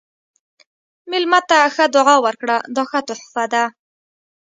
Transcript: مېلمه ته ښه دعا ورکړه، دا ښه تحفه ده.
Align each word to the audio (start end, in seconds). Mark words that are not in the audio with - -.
مېلمه 1.11 1.39
ته 1.49 1.57
ښه 1.75 1.85
دعا 1.95 2.15
ورکړه، 2.25 2.57
دا 2.75 2.83
ښه 2.89 2.99
تحفه 3.07 3.45
ده. 3.53 3.63